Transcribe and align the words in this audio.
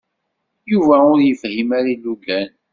Yuba 0.71 0.95
ur 1.11 1.19
yefhim 1.27 1.69
ara 1.77 1.89
ilugan. 1.93 2.49